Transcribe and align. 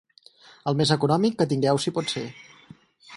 El 0.71 0.77
més 0.79 0.93
econòmic 0.95 1.37
que 1.41 1.47
tingueu 1.53 1.83
si 1.85 1.93
pot 1.99 2.13
ser. 2.15 2.25